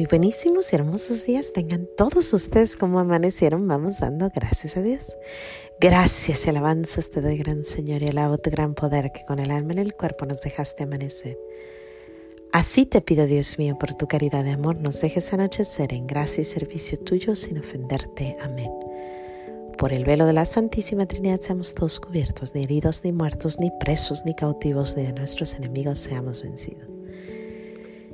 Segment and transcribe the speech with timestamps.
[0.00, 3.68] Muy buenísimos y hermosos días tengan todos ustedes como amanecieron.
[3.68, 5.14] Vamos dando gracias a Dios.
[5.78, 9.50] Gracias y alabanzas te doy, gran Señor, y alabo tu gran poder que con el
[9.50, 11.36] alma en el cuerpo nos dejaste amanecer.
[12.50, 16.40] Así te pido, Dios mío, por tu caridad de amor, nos dejes anochecer en gracia
[16.40, 18.38] y servicio tuyo sin ofenderte.
[18.40, 18.72] Amén.
[19.76, 23.70] Por el velo de la Santísima Trinidad seamos todos cubiertos, ni heridos, ni muertos, ni
[23.78, 26.99] presos, ni cautivos, ni de nuestros enemigos seamos vencidos.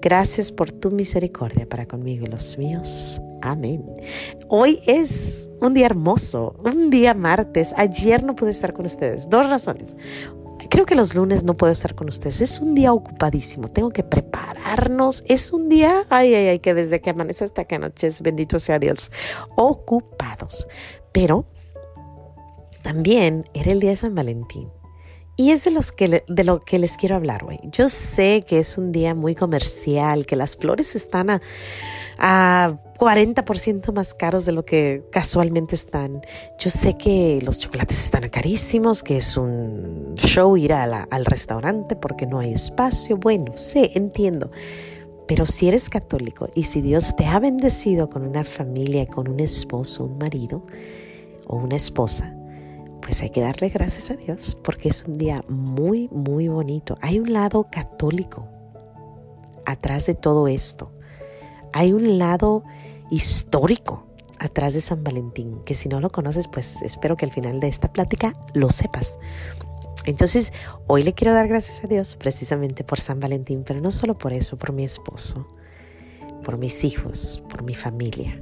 [0.00, 3.20] Gracias por tu misericordia para conmigo y los míos.
[3.42, 3.84] Amén.
[4.48, 7.74] Hoy es un día hermoso, un día martes.
[7.76, 9.28] Ayer no pude estar con ustedes.
[9.28, 9.96] Dos razones.
[10.70, 12.40] Creo que los lunes no puedo estar con ustedes.
[12.40, 13.68] Es un día ocupadísimo.
[13.68, 15.22] Tengo que prepararnos.
[15.26, 18.78] Es un día, ay, ay, ay, que desde que amanece hasta que anoche, bendito sea
[18.78, 19.12] Dios,
[19.56, 20.66] ocupados.
[21.12, 21.44] Pero
[22.82, 24.68] también era el día de San Valentín.
[25.36, 27.58] Y es de, los que de lo que les quiero hablar hoy.
[27.64, 31.40] Yo sé que es un día muy comercial, que las flores están a,
[32.18, 36.22] a 40% más caros de lo que casualmente están.
[36.58, 42.26] Yo sé que los chocolates están carísimos, que es un show ir al restaurante porque
[42.26, 43.16] no hay espacio.
[43.16, 44.52] Bueno, sé, entiendo.
[45.26, 49.40] Pero si eres católico y si Dios te ha bendecido con una familia, con un
[49.40, 50.62] esposo, un marido
[51.46, 52.36] o una esposa,
[53.04, 56.96] pues hay que darle gracias a Dios porque es un día muy, muy bonito.
[57.02, 58.48] Hay un lado católico
[59.66, 60.90] atrás de todo esto.
[61.74, 62.64] Hay un lado
[63.10, 64.06] histórico
[64.38, 67.68] atrás de San Valentín, que si no lo conoces, pues espero que al final de
[67.68, 69.18] esta plática lo sepas.
[70.06, 70.52] Entonces,
[70.86, 74.32] hoy le quiero dar gracias a Dios precisamente por San Valentín, pero no solo por
[74.32, 75.46] eso, por mi esposo,
[76.42, 78.40] por mis hijos, por mi familia.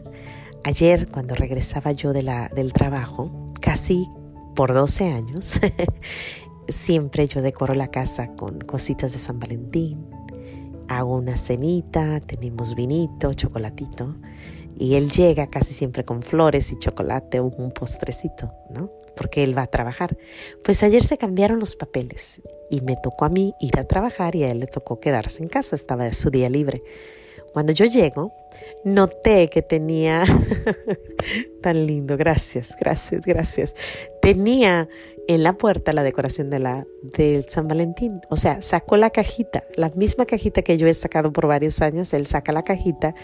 [0.64, 4.08] Ayer, cuando regresaba yo de la, del trabajo, casi
[4.54, 5.60] por 12 años,
[6.68, 10.06] siempre yo decoro la casa con cositas de San Valentín.
[10.88, 14.16] Hago una cenita, tenemos vinito, chocolatito.
[14.78, 18.90] Y él llega casi siempre con flores y chocolate o un postrecito, ¿no?
[19.16, 20.16] Porque él va a trabajar.
[20.64, 24.44] Pues ayer se cambiaron los papeles y me tocó a mí ir a trabajar y
[24.44, 26.82] a él le tocó quedarse en casa, estaba su día libre.
[27.52, 28.32] Cuando yo llego,
[28.84, 30.24] noté que tenía,
[31.62, 33.74] tan lindo, gracias, gracias, gracias,
[34.20, 34.88] tenía
[35.28, 38.20] en la puerta la decoración de la del San Valentín.
[38.28, 42.12] O sea, sacó la cajita, la misma cajita que yo he sacado por varios años,
[42.14, 43.14] él saca la cajita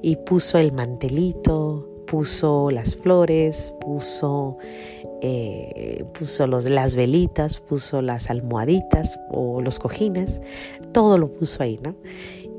[0.00, 4.58] y puso el mantelito, puso las flores, puso,
[5.20, 10.40] eh, puso los, las velitas, puso las almohaditas o los cojines,
[10.92, 11.94] todo lo puso ahí, ¿no?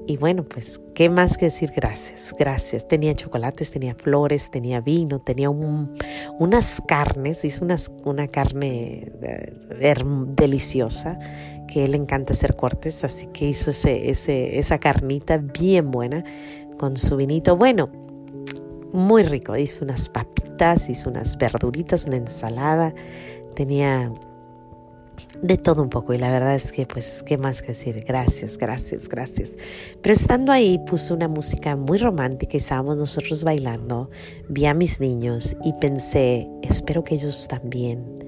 [0.06, 2.36] Y bueno, pues, ¿qué más que decir gracias?
[2.38, 2.88] Gracias.
[2.88, 9.54] Tenía chocolates, tenía flores, tenía vino, tenía unas carnes, hizo unas, una carne eh,
[10.36, 11.18] deliciosa,
[11.68, 16.26] que él encanta hacer cortes, así que hizo ese, ese, esa carnita bien buena
[16.78, 17.56] con su vinito.
[17.56, 17.90] Bueno,
[18.92, 19.56] muy rico.
[19.56, 22.94] Hizo unas papitas, hizo unas verduritas, una ensalada,
[23.56, 24.12] tenía
[25.42, 28.58] de todo un poco y la verdad es que pues qué más que decir, gracias,
[28.58, 29.58] gracias, gracias.
[30.02, 34.10] Pero estando ahí puso una música muy romántica y estábamos nosotros bailando,
[34.48, 38.24] vi a mis niños y pensé, espero que ellos también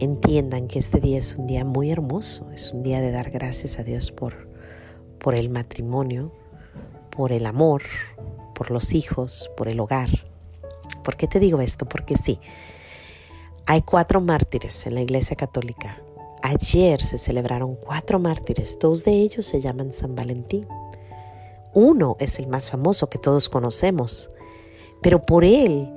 [0.00, 3.78] entiendan que este día es un día muy hermoso, es un día de dar gracias
[3.78, 4.48] a Dios por,
[5.18, 6.32] por el matrimonio,
[7.10, 7.82] por el amor,
[8.54, 10.10] por los hijos, por el hogar.
[11.02, 11.86] ¿Por qué te digo esto?
[11.86, 12.38] Porque sí,
[13.66, 16.02] hay cuatro mártires en la Iglesia Católica.
[16.48, 20.66] Ayer se celebraron cuatro mártires, dos de ellos se llaman San Valentín.
[21.74, 24.30] Uno es el más famoso que todos conocemos,
[25.02, 25.90] pero por él,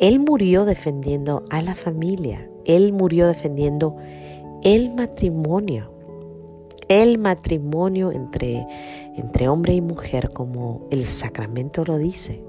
[0.00, 3.98] él murió defendiendo a la familia, él murió defendiendo
[4.62, 5.92] el matrimonio,
[6.88, 8.66] el matrimonio entre,
[9.14, 12.42] entre hombre y mujer como el sacramento lo dice.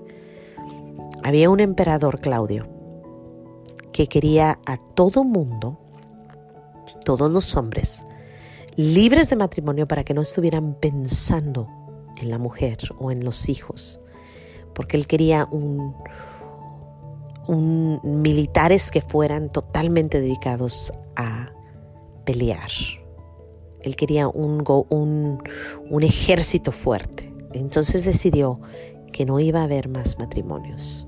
[1.25, 2.67] Había un emperador, Claudio,
[3.91, 5.82] que quería a todo mundo,
[7.03, 8.03] todos los hombres,
[8.75, 11.67] libres de matrimonio para que no estuvieran pensando
[12.17, 13.99] en la mujer o en los hijos,
[14.73, 15.95] porque él quería un,
[18.03, 21.51] militares que fueran totalmente dedicados a
[22.25, 22.69] pelear.
[23.81, 25.43] Él quería un, un,
[25.89, 27.33] un ejército fuerte.
[27.51, 28.61] Entonces decidió
[29.11, 31.05] que no iba a haber más matrimonios.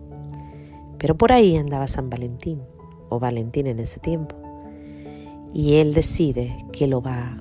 [0.98, 2.62] Pero por ahí andaba San Valentín,
[3.10, 4.36] o Valentín en ese tiempo,
[5.56, 7.38] y él decide que lo va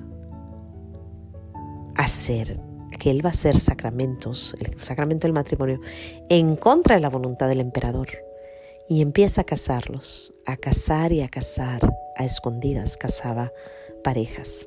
[1.95, 2.61] a hacer,
[2.97, 5.81] que él va a hacer sacramentos, el sacramento del matrimonio,
[6.29, 8.07] en contra de la voluntad del emperador.
[8.87, 13.51] Y empieza a casarlos, a casar y a casar, a escondidas, casaba
[14.01, 14.65] parejas.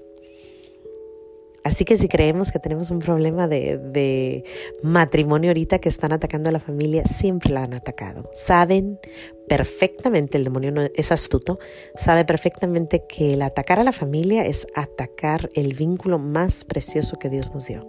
[1.68, 4.42] Así que si creemos que tenemos un problema de,
[4.82, 8.30] matrimonio ahorita que están atacando a la familia, siempre la han atacado.
[8.32, 8.98] Saben
[9.46, 11.58] perfectamente, el demonio es astuto,
[11.94, 17.28] sabe perfectamente que el atacar a la familia es atacar el vínculo más precioso que
[17.28, 17.86] Dios nos dio.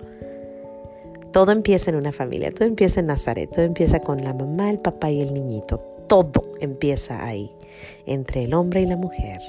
[1.31, 4.79] Todo empieza en una familia, todo empieza en Nazaret, todo empieza con la mamá, el
[4.79, 5.77] papá y el niñito.
[6.09, 7.49] Todo empieza ahí,
[8.05, 9.39] entre el hombre y la mujer.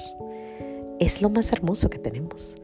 [0.99, 2.55] Es lo más hermoso que tenemos.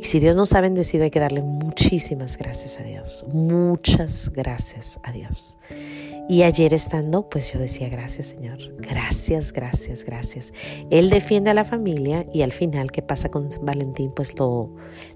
[0.00, 3.24] Y si Dios nos ha bendecido, hay que darle muchísimas gracias a Dios.
[3.32, 5.58] Muchas gracias a Dios.
[6.28, 10.52] Y ayer estando, pues yo decía, gracias Señor, gracias, gracias, gracias.
[10.90, 14.12] Él defiende a la familia y al final, ¿qué pasa con Valentín?
[14.14, 14.70] Pues lo,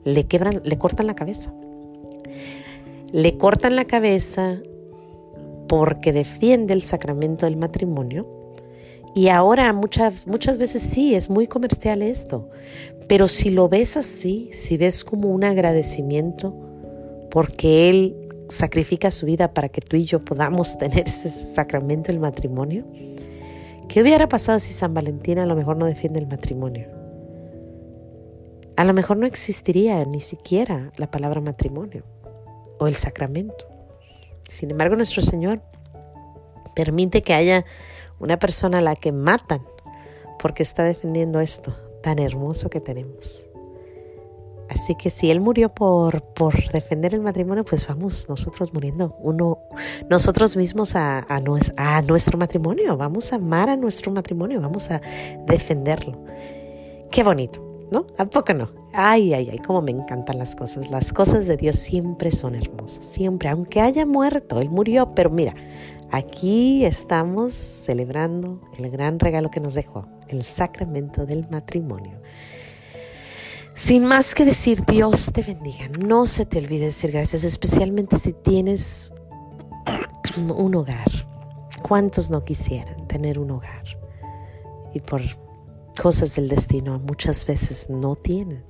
[0.05, 1.53] le quebran, le cortan la cabeza.
[3.13, 4.63] Le cortan la cabeza
[5.69, 8.27] porque defiende el sacramento del matrimonio.
[9.15, 12.49] Y ahora muchas, muchas veces sí, es muy comercial esto,
[13.09, 16.55] pero si lo ves así, si ves como un agradecimiento,
[17.31, 18.17] porque Él
[18.49, 22.85] sacrifica su vida para que tú y yo podamos tener ese sacramento del matrimonio,
[23.89, 26.89] ¿qué hubiera pasado si San Valentín a lo mejor no defiende el matrimonio?
[28.77, 32.05] A lo mejor no existiría ni siquiera la palabra matrimonio
[32.79, 33.67] o el sacramento.
[34.49, 35.63] Sin embargo, nuestro Señor
[36.75, 37.65] permite que haya
[38.19, 39.63] una persona a la que matan
[40.39, 43.47] porque está defendiendo esto, tan hermoso que tenemos.
[44.69, 49.59] Así que si Él murió por, por defender el matrimonio, pues vamos nosotros muriendo uno,
[50.09, 51.43] nosotros mismos a, a,
[51.77, 55.03] a nuestro matrimonio, vamos a amar a nuestro matrimonio, vamos a
[55.47, 56.19] defenderlo.
[57.11, 58.07] Qué bonito, ¿no?
[58.17, 58.71] ¿A poco no?
[58.95, 60.91] Ay, ay, ay, cómo me encantan las cosas.
[60.91, 65.55] Las cosas de Dios siempre son hermosas, siempre, aunque haya muerto, Él murió, pero mira,
[66.13, 72.21] Aquí estamos celebrando el gran regalo que nos dejó, el sacramento del matrimonio.
[73.75, 75.89] Sin más que decir, Dios te bendiga.
[75.89, 79.15] No se te olvide decir gracias, especialmente si tienes
[80.37, 81.11] un hogar.
[81.81, 83.85] ¿Cuántos no quisieran tener un hogar?
[84.93, 85.23] Y por
[86.01, 88.63] cosas del destino muchas veces no tienen.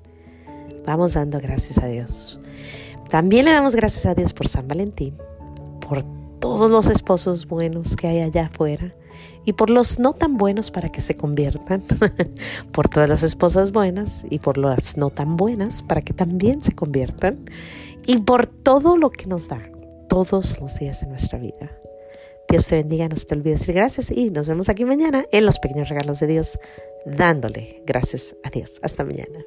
[0.87, 2.39] Vamos dando gracias a Dios.
[3.11, 5.19] También le damos gracias a Dios por San Valentín,
[5.81, 6.05] por
[6.43, 8.93] todos los esposos buenos que hay allá afuera
[9.45, 11.85] y por los no tan buenos para que se conviertan,
[12.73, 16.73] por todas las esposas buenas y por las no tan buenas para que también se
[16.73, 17.49] conviertan
[18.07, 19.63] y por todo lo que nos da
[20.09, 21.71] todos los días de nuestra vida.
[22.49, 25.61] Dios te bendiga, no te olvides decir gracias y nos vemos aquí mañana en los
[25.61, 26.59] pequeños regalos de Dios,
[27.07, 28.81] dándole gracias a Dios.
[28.83, 29.39] Hasta mañana.